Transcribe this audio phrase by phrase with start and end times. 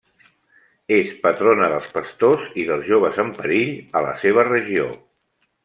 [0.95, 4.91] És patrona dels pastors i dels joves en perill, a la seva regió.